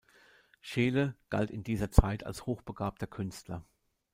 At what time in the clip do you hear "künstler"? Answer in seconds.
3.05-3.63